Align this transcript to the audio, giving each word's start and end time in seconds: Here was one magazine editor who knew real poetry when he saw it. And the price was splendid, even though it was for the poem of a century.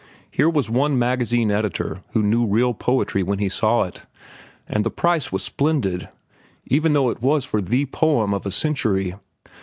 Here 0.31 0.49
was 0.49 0.67
one 0.67 0.97
magazine 0.97 1.51
editor 1.51 2.01
who 2.13 2.23
knew 2.23 2.47
real 2.47 2.73
poetry 2.73 3.21
when 3.21 3.37
he 3.37 3.49
saw 3.49 3.83
it. 3.83 4.07
And 4.67 4.83
the 4.83 4.89
price 4.89 5.31
was 5.31 5.43
splendid, 5.43 6.09
even 6.65 6.93
though 6.93 7.11
it 7.11 7.21
was 7.21 7.45
for 7.45 7.61
the 7.61 7.85
poem 7.85 8.33
of 8.33 8.47
a 8.47 8.51
century. 8.51 9.13